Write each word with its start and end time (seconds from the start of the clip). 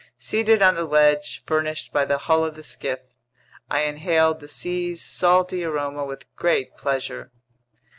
Seated 0.17 0.63
on 0.63 0.73
the 0.73 0.85
ledge 0.85 1.43
furnished 1.45 1.93
by 1.93 2.05
the 2.05 2.17
hull 2.17 2.43
of 2.43 2.55
the 2.55 2.63
skiff, 2.63 3.01
I 3.69 3.83
inhaled 3.83 4.39
the 4.39 4.47
sea's 4.47 4.99
salty 4.99 5.63
aroma 5.63 6.03
with 6.05 6.25
great 6.35 6.75
pleasure. 6.75 7.31